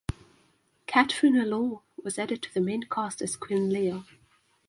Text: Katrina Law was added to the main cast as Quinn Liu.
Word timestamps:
Katrina 0.87 1.45
Law 1.45 1.83
was 2.03 2.17
added 2.17 2.41
to 2.41 2.51
the 2.51 2.59
main 2.59 2.81
cast 2.89 3.21
as 3.21 3.35
Quinn 3.35 3.69
Liu. 3.69 4.03